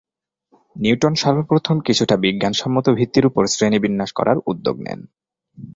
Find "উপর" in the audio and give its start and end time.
3.25-3.43